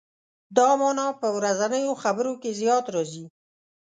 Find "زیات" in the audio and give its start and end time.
2.59-2.85